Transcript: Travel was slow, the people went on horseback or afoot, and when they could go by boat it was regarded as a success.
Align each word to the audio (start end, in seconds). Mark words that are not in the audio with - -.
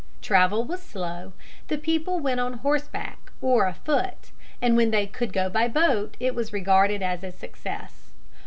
Travel 0.23 0.63
was 0.65 0.81
slow, 0.81 1.33
the 1.67 1.77
people 1.77 2.19
went 2.19 2.39
on 2.39 2.53
horseback 2.53 3.31
or 3.39 3.67
afoot, 3.67 4.31
and 4.59 4.75
when 4.75 4.89
they 4.89 5.05
could 5.05 5.31
go 5.31 5.47
by 5.47 5.67
boat 5.67 6.17
it 6.19 6.33
was 6.33 6.51
regarded 6.51 7.03
as 7.03 7.23
a 7.23 7.31
success. 7.31 8.09